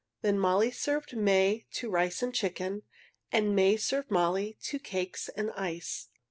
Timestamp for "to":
1.73-1.89, 4.63-4.79